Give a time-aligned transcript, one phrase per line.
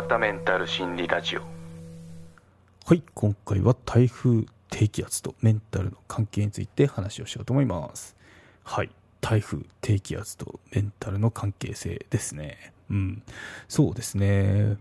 [0.00, 1.42] わたメンタル心理ラジオ。
[2.86, 8.16] はい今回は台風低気圧とメンタルの関係について話をしようと思います。
[8.64, 8.88] はい
[9.20, 12.72] 台風低気圧とメンタルの関係性ですね。
[12.88, 13.22] うん
[13.68, 14.78] そうですね。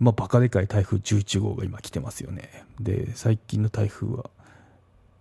[0.00, 2.64] まあバカでかい台風11号が今来てますよね。
[2.80, 4.30] で最近の台風は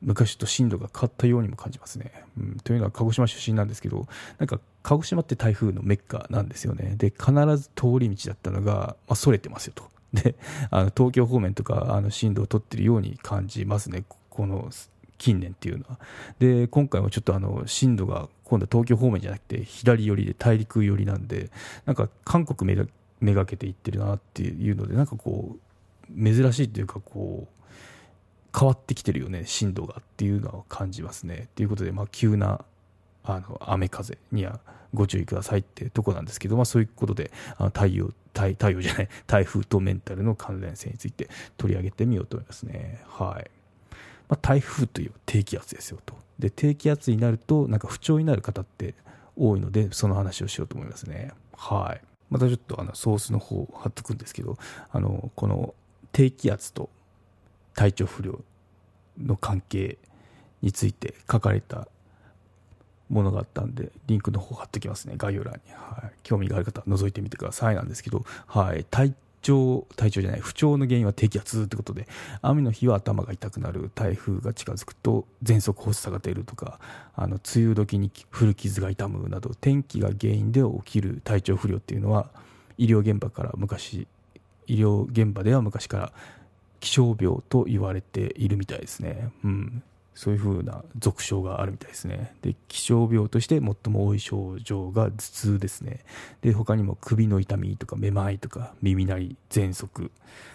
[0.02, 2.24] 昔と進路が変わったようにも感じますね。
[2.38, 4.08] うん、というのは鹿児島出身なんですけど
[4.38, 6.96] なんか鹿児島って台風のメッカなんですよね。
[6.98, 9.90] で必ず通り道だったのが、まあ、それてますよと。
[10.14, 10.36] で
[10.70, 14.04] あの東京方面とかあの進路を取ってるように感じますね。
[14.30, 14.70] この
[15.18, 16.00] 近年っていうのは。
[16.40, 21.52] で今回もちょっとあの進路が今度は東京方面じゃなくて左寄りで大陸寄りなんで
[21.86, 22.86] なんか韓国めが
[23.20, 27.62] めがけていってるなっていうのでなんかこう珍しいというかこう
[28.58, 31.48] 変わってきてるよね、進路がっていうのは感じますね。
[31.56, 32.66] ということで、まあ、急な
[33.24, 34.60] あの雨風には
[34.94, 43.04] ご注意くださいってとこなんですけど、まあ、そういうことであの太陽太太陽じゃない 台風とメンタルの関連性について取り上げてみようと思いますね。
[43.08, 43.50] はい
[44.30, 48.96] まあ、台風という低気圧ですよとで低気圧になるとなんか不調になる方って
[49.36, 51.32] 多いのでその話をしようと思いますね。
[51.54, 54.58] はいまたちょっとあのソースの方を貼っとくんですけど
[54.90, 55.76] あのこの
[56.14, 56.90] 低気圧と
[57.76, 58.42] 体調不良
[59.22, 59.98] の関係
[60.62, 61.88] について書かれた
[63.12, 65.74] ものがあったんで、リンクの方貼っておきますね、概要欄に。
[65.74, 72.08] はい、興味がある方覗いてみてくださいなんですけど、はい、体調、体調じゃない、不調の原因は低気圧ってことで、
[72.42, 76.80] 雨の日は頭が痛くなる、台風が近づくと喘息発作が出るとか、
[77.16, 82.30] あの梅雨時に古傷が痛むなど、天気が原因で起きる体調不良っていうのは、
[82.78, 84.08] 医療現場から昔、
[84.68, 86.14] 医療現場では昔から
[86.80, 89.32] 気象病と言われているみたいですね。
[89.44, 89.84] うん。
[90.14, 92.36] そういうふうな俗称があるみたいですね。
[92.42, 96.00] で、気象病として最も多い症状が頭痛ですね。
[96.42, 100.12] で、他にも首の痛みとかめまいとか耳鳴り、喘息、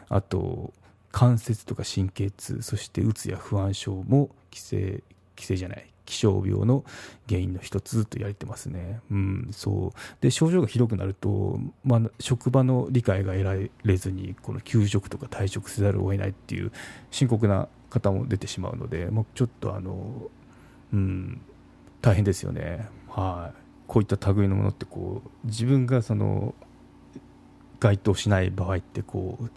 [0.08, 0.72] あと
[1.10, 5.03] 関節とか神経痛、そしてうつや不安症も規制、
[5.36, 6.84] 規制じゃない、気象病の
[7.28, 9.00] 原因の一つと言われてますね。
[9.11, 16.72] うん、そうで症状がひどくなると、まあ、職場の理解が得られずにこの休職とか退職せざるを得ないっていう
[17.11, 20.31] 深刻な方も出てしまうので、もうちょっとあの、
[20.93, 21.41] うん、
[22.00, 22.88] 大変ですよね。
[23.09, 26.55] はい、こういった類のものってこう自分がその
[27.81, 29.50] 該当しない場合ってこう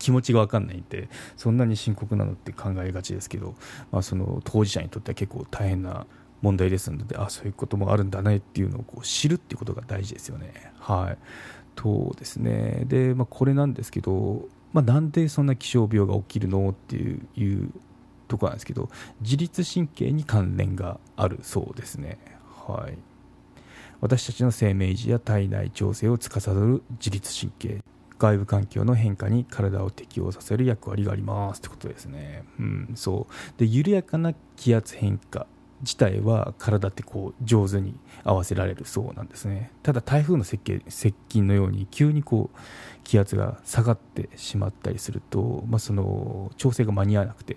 [0.00, 3.54] 気持ちが分かんないんでそんなに深刻なのって考えがちですけど、
[3.92, 6.06] まあ、その当事者にとっては結構大変な
[6.42, 10.72] 問題ですのであそういうこともあるんだねっていうのをこう知るっていうことが大事ですよね。
[10.78, 11.18] はい
[11.76, 17.70] とですねで、まあ、これなんですけど、まあ、なんでそんな気象病が起きるのっていう
[18.26, 18.88] とこなんですけど
[19.20, 22.18] 自律神経に関連があるそうですね。
[22.66, 22.98] はい
[24.00, 27.84] 私たちの生命維持や体内調整を司る自律神経
[28.20, 32.44] 外部環境の変化に体を適応させる役割がありますってことですね。
[32.58, 35.46] うん、そうで緩やかな気圧変化
[35.80, 40.58] 自体は体ってこう上手に合わせられるそうなんですねただ台風の接
[41.28, 42.58] 近のように急にこう
[43.02, 47.56] 気圧が下がってしまったりすると、まあ、その調整が間に合わなくて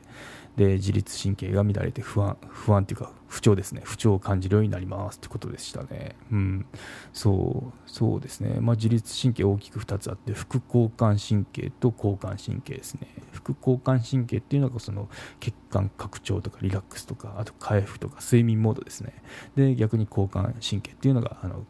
[0.55, 3.81] で自律神経が乱れて不安不安というか不調ですね。
[3.83, 6.15] 不調を感じるようになりますということでしたね。
[6.31, 6.65] うん。
[7.13, 8.59] そうそうですね。
[8.59, 13.07] まあ自律神経大きく2つあって副交感神経と交感神経ですね。
[13.31, 15.09] 副交感神経っていうのがその
[15.39, 19.13] 血管拡張とかリラックスとかあと回復とか睡眠モードですね。
[19.55, 21.65] で逆に交感神経っていうのがあの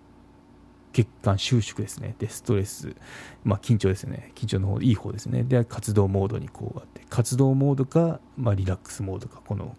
[0.93, 2.15] 血管収縮ですね。
[2.19, 2.95] で、ストレス、
[3.43, 4.31] まあ、緊張ですね。
[4.35, 5.43] 緊張の方、いい方ですね。
[5.43, 9.75] で、活動モードにこうあって、活動モードか、まあ、リラックスモードか、この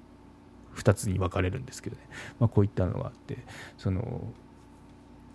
[0.74, 2.02] 2つに分かれるんですけどね。
[2.40, 3.38] まあ、こういったのがあって、
[3.78, 4.22] その、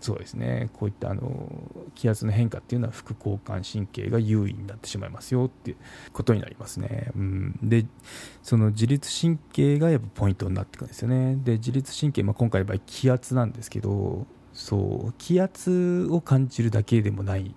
[0.01, 1.51] そうですね、こういったあの
[1.93, 5.77] 気圧の変化っていうのは副交感神経が優位になってしまいますよっていう
[6.13, 7.11] ことになりますね。
[7.15, 7.85] うん、で、
[8.41, 11.35] その自律神経がやっぱポイントになってくるんですよね。
[11.43, 14.25] で、自律神経、まあ、今回の場合気圧なんですけど、
[14.59, 17.55] そう気圧を感じるだけでもない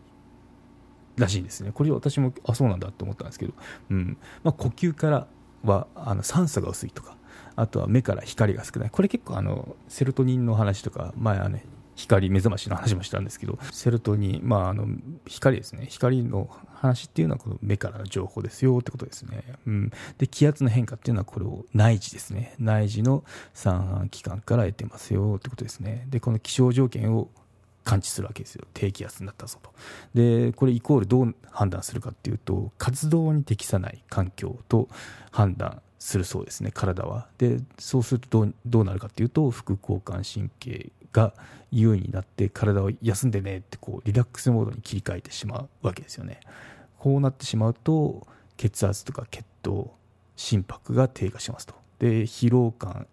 [1.17, 1.73] らしいんですね。
[1.75, 3.55] これ私もあそうなんだと思ったんですけど、
[3.91, 4.17] うん。
[4.45, 5.27] まあ、呼吸から
[5.65, 7.17] はあの酸素が薄いとか
[7.57, 8.91] あとは目から光が少ない。
[8.91, 11.65] これ結構あのセロトニンの話とか前はね
[11.97, 14.87] 光目覚ましの話もしたんですけどセロトニン、まあ、あの
[15.27, 15.87] 光ですね。
[15.89, 22.55] 光の話っていうのはこの目からの情報ですよってことですね、うん、で気圧の変化っていうのはこれを内耳ですね。
[22.59, 23.25] 内耳の
[23.55, 26.07] 三半規管から得てますよってことですね。
[26.11, 27.29] でこの気象条件を
[27.85, 28.67] 感知するわけですよ。
[28.75, 29.73] 低気圧になったぞと。
[30.15, 34.89] でこれイコールどう判断するかっていうと活動に適さない環境と
[35.31, 36.71] 判断するそうですね。
[36.73, 37.29] 体は。
[37.39, 41.35] でそうするとどうどうなるかっていうと副交感神経が
[41.71, 46.41] 優位になって体を休んでねってこうリラックスモードに切り替えてしまうわけですよね。
[46.99, 48.27] こうなってしまうと
[48.57, 49.93] 血圧とか血糖
[50.37, 53.07] 心拍が低下しますとで疲労感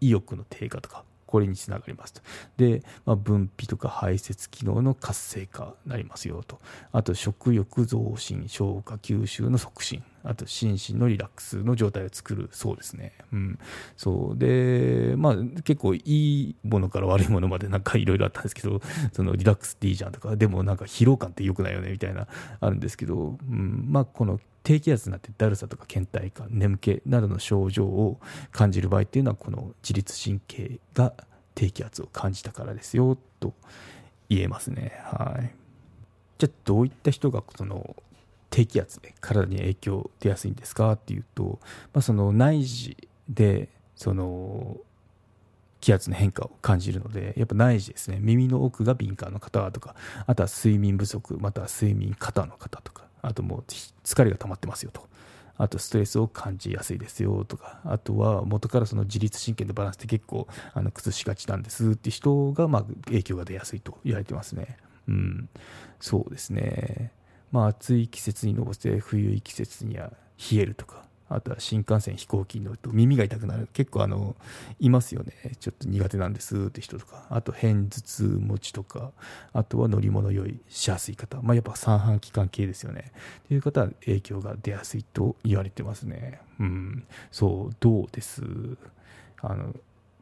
[0.00, 2.22] 意欲の低下とかこれにつながりますと。
[2.56, 6.60] で、まあ、分泌とか排泄機能の活性化になりますよと。
[6.90, 10.02] あと、食欲増進、消化吸収の促進。
[10.24, 13.12] あと、心身のリラックスの状態を作るそうですね。
[13.32, 13.58] うん。
[13.96, 14.38] そう。
[14.38, 18.80] で、まあ、結構いいものから悪いものまでなんかいろいろあったんですけど、
[19.12, 22.26] そのリラックスっていいじゃんとか、でもなんか疲労感って良くないよねみたいな、
[22.60, 23.86] あるんですけど、うん。
[23.88, 28.20] まあ、この低気圧になってだるさとか倦怠感眠気などの症状を
[28.52, 31.14] 感じる場合っていうのはこの自律神経が
[31.54, 33.54] 低気圧を感じたからですよと
[34.28, 34.92] 言えますね。
[35.04, 35.54] はい。
[36.38, 37.96] じゃあどういった人がその
[38.50, 41.60] 低気圧で体に影響出やすいんですかっていうと、
[41.92, 42.96] まあ、その内耳
[43.28, 44.76] でその
[45.80, 49.94] 気圧の変化を感じるので、やっぱ内耳ですね、耳の奥が敏感の方とか、
[50.26, 53.64] あとは睡眠不足、または睡眠過多の方とか、あともう
[54.04, 55.08] 疲れが溜まってますよと。
[55.56, 64.78] あとストレスを感じやすいですよとか、あとは元からその自律神経のバランスって結構あの崩しがちなんですって人がまあ影響が出やすいと言われてますね。
[65.06, 65.48] うん、
[66.00, 67.12] そうですね。
[67.52, 70.12] まあ暑い季節にのぼせ冬い季節には
[70.50, 73.68] 冷えるとか、あとは新幹線、飛行機に乗ると耳が痛くなる。
[73.72, 74.36] 結構あの、
[74.80, 75.32] いますよね。
[75.60, 77.24] ちょっと苦手なんですって人とか。
[77.30, 79.12] あと、片頭痛持ちとか。
[79.52, 81.40] あとは乗り物酔いしやすい方。
[81.40, 83.12] まあ、やっぱ三半規管系ですよね。
[83.44, 86.40] っていう方は影響が出やすいと言われてますね。
[86.58, 87.04] うん。
[87.30, 88.42] そう、どうです？
[89.40, 89.74] あの、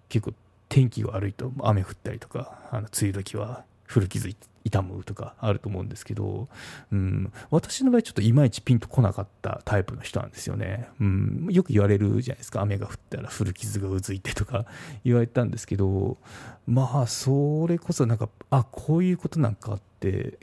[0.09, 0.35] 結構
[0.69, 4.29] 天気が悪いと雨降ったりとか、あの、梅雨時は古傷
[4.65, 6.49] 痛むとかあると思うんですけど、
[6.93, 12.61] うん、私の場合ちょっといまいちピンとこなかったタイプの人なんですよね、うん、よく言われるじゃないですか。
[12.61, 14.67] 雨が降ったら古傷がうずいてとか
[15.05, 16.19] 言われたんですけど
[16.67, 20.39] まあそれこそなんかあこういうことなんかって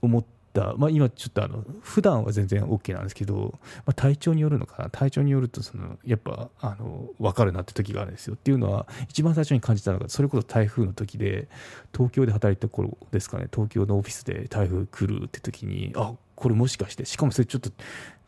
[0.00, 0.33] 思って、
[0.76, 4.90] まあ、今ちょっとあの普段は全然 OK なんですけど、まあ、体調によるのかな？
[4.90, 8.34] 体調によるとそのやっぱあの分かるなって時があるんですよ。
[8.34, 11.48] っていうのは一番最初に感じたのがそれこそ台風の時で
[11.92, 13.48] 東京で働いた頃ですかね。
[13.52, 17.70] 東京のオフィスで台風来るって時にあこれもしかしてしかもそれちょっと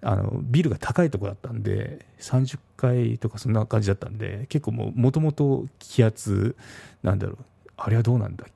[0.03, 6.57] あのビルが高いところだったんで30階とかそんな感じだったんで結構もともと気圧
[7.03, 7.39] なんだろう
[7.77, 8.47] あれはどうなんだ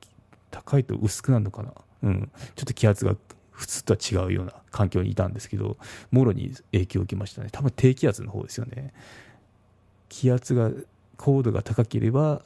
[0.51, 1.73] 高いと薄くなるのかな？
[2.03, 2.31] うん。
[2.55, 3.15] ちょっと気圧が
[3.61, 5.77] 普通とは違うような環境にいたんですけど、
[6.09, 7.49] もろに影響を受けましたね。
[7.51, 8.91] 多分低気圧の方ですよね。
[10.09, 10.71] 気圧が、
[11.15, 12.41] 高度が高ければ、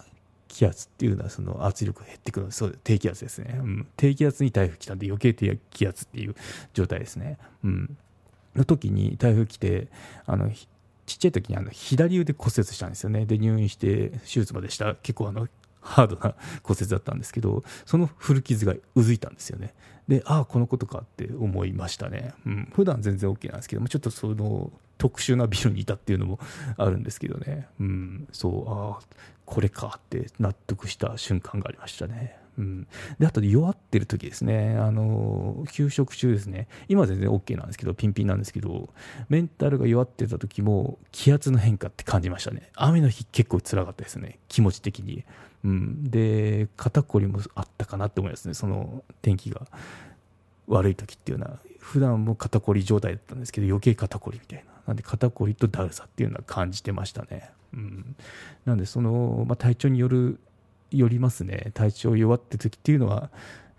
[0.50, 6.36] 気圧っていうのはその圧力が減ってくるそうで低気圧ですね、うん、低気圧に台風来たんで余計低気圧っていう
[6.74, 7.98] 状態ですね、うん、
[8.56, 9.88] の時に台風来て
[10.26, 10.50] あの
[11.06, 13.26] ちっちゃい時にあの左腕骨折したんですよね。
[13.26, 14.96] で入院して手術までした。
[14.96, 15.48] 結構あの
[15.86, 19.74] ハードな骨折だったんですけどその古傷がうずいたんですよね。
[20.08, 26.40] でああこのことかって思いましたね、うん、普段全然 OK なんですけどもちょっとその特殊なビルにいたっていうのも
[26.78, 29.16] あるんですけどね、うん、そうああ
[29.46, 32.38] これかって納得した瞬間がありましたね。
[32.58, 32.88] うん、
[33.20, 38.90] であと弱ってる時ですね、あの休職中ですね、今全然 OK なんですけど、ピンピンなんですけど、
[39.30, 45.26] メンタルが弱ってた時も気圧の変化って感じましたね、雨の日、結構辛かったですね、気持ち的に。
[45.64, 49.68] うん、で、肩こりもあったかなって思いますね、その天気が。
[50.68, 54.72] 悪い時っていうのは、普段も肩こり状態だったんですけど、余計肩こりみたいな。
[54.88, 57.50] なんで肩こりとだるさっていうのは感じてましたね。
[57.74, 58.16] うん、
[58.66, 60.40] なんでその、まあ、体調による
[60.98, 61.72] よりますね。
[61.74, 63.30] 体調弱って時っていうのは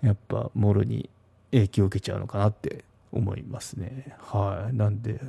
[0.03, 1.11] やっぱもろに
[1.51, 4.17] 影響を受けちゃうのかなって思いますね。
[4.19, 4.77] はい。
[4.77, 5.21] なんで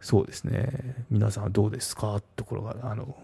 [0.00, 0.96] そうですね。
[1.10, 3.16] 皆さんどうですかってところがあの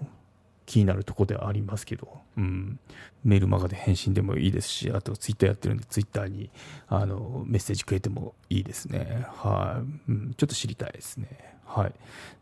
[0.70, 2.78] 気になるとこではありますけど、うん、
[3.24, 6.48] メールマガで返信でもいいですしあとツイッターやってるんでツイッターに
[6.86, 9.26] あのメッセージくれてもいいですね。
[9.34, 11.26] はい、うん、ちょっと知りたいですね。
[11.66, 11.92] はい。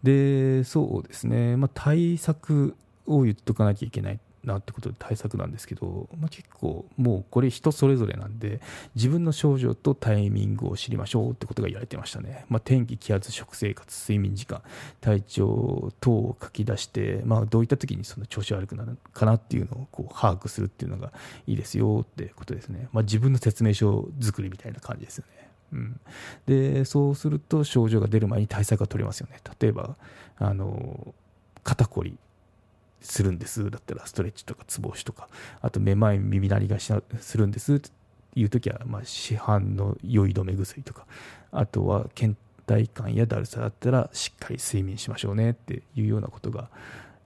[0.02, 1.57] でそうですね。
[1.57, 2.76] まあ対策
[3.07, 8.61] を言っとかなきゃいけないなってことで対策なんですけど、まあ、結構もうこれ人それぞれなんで
[8.97, 14.62] 自分の症状とタイミングを知りましょうってことが言われてましたね、まあ、天気気圧食生活睡眠時間
[15.00, 21.12] 体調等を書き出して、まあ、どういった時にその調子悪くなるかなっていうのをこう把握するっていうのが
[21.47, 25.49] いいですよってことですね、まあ、自分の説明書作りみたいな感じですよね。
[25.71, 26.00] うん、
[26.47, 29.38] でそうすると症状が出る前に対策が取れますよね。
[29.61, 29.97] 例えば
[30.38, 31.14] あの
[31.62, 32.17] 肩こり
[33.00, 33.71] するんです。
[33.71, 35.28] だったらストレッチとかつぼ押しとか。
[35.61, 36.93] あとめまい耳鳴りがす
[37.38, 37.75] るんです。
[37.75, 37.90] って
[38.35, 41.07] いう時は、まあ、市販の酔い止め薬とか。
[41.52, 42.37] あとは倦
[42.67, 46.69] 怠感やだるさだったらしっかり睡眠しましょうねっていうようなことが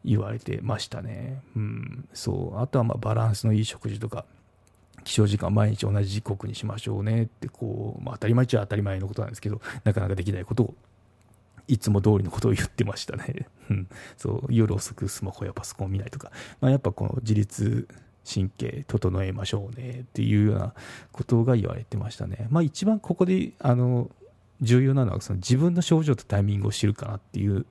[0.05, 2.61] 言われてましたね、うん、そう。
[2.61, 4.25] あとはまあバランスのいい食事とか。
[5.05, 10.75] 起床時間毎日同じ時刻にしましょうねってこう、まあ、当たり前っちゃ当たり前のことなんですけどなかなかできないことを
[11.69, 13.47] いつも通りのことを言ってましたね。
[14.17, 17.89] そう夜遅くスマホやパソコン見ないとか、まあ、やっぱこの自律
[18.31, 20.75] 神経整えましょうねっていうような
[21.11, 22.47] ことが言われてましたね。
[22.51, 24.11] まあ一番ここであの
[24.61, 27.67] 重要なのはその自分の症状とタイミングを知るかなっていう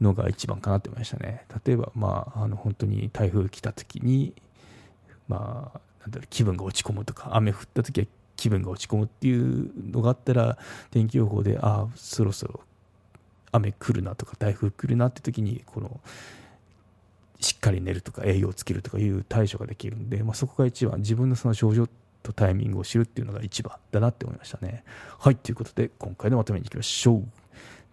[0.00, 1.46] のが一番かなって思いましたね。
[1.64, 4.34] 例えばまああの本当に台風来た時に
[5.28, 10.58] まあなんだろう気分が落ち込むとか雨降った時は気分が落ち込むっていうのがあったら
[10.90, 12.60] 天気予報でああそろそろ
[13.52, 16.00] 雨来るなとか台風来るなって時にこの
[17.40, 21.88] しっかり寝るとか栄養をつけるとかいう対処ができるんで、まあ、そこが一番自分のその症状
[22.22, 24.84] とタイミングを知るっていうのが一番だなって思いましたね。
[25.18, 27.24] はいということで今回のまとめにいきましょう。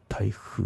[0.08, 0.66] 台風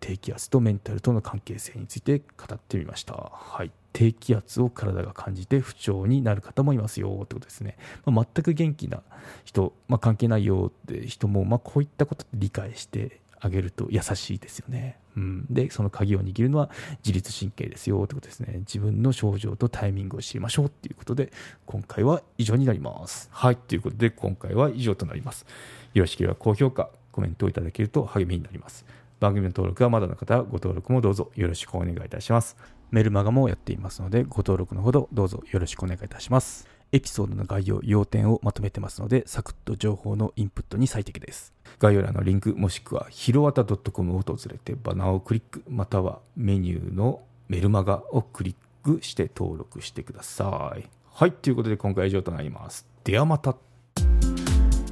[0.00, 3.14] 低気圧とメンタルとの関係性について語ってみました。
[3.14, 7.78] はい低気圧を体が感じて不調になる方もいますよってことですね。
[8.04, 9.02] まあ、全く元気な
[9.44, 14.98] 人、まあ、関係ないよって人も、まあ、こういったこと理解してあげると優しいですよね。
[15.16, 16.70] うん、で、その鍵を握るのは
[17.04, 18.60] 自律神経ですよってことですね。
[18.60, 21.30] 自分の症状とタイミングを知りましょうっていうことで、
[21.66, 23.28] 今回は以上になります。
[23.32, 25.46] はい、ということで今回は以上となります。
[25.92, 28.86] よろしければ高評価、コメントをいただけると励みになります。
[29.20, 32.56] 番組の登録はまだの方はご登録もどうぞよろしくお願いいたします。
[32.90, 36.73] メルマガもやっていますので、ご登録のほどどうぞよろしくお願いいたします。
[36.94, 41.52] エピソードの概要、要点をまとめてますので、サクッと情報のインプットに最適です。
[41.80, 50.88] 概要欄のリンク、もしくはひろわた .com を訪れてバナーをクリック、またはメニューのメルマガをクリックして登録してください。
[51.12, 52.86] はい、ということで今回は以上となります。
[53.02, 53.56] ではまた。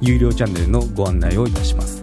[0.01, 2.02] 有料チャンネルのご案内をいたします。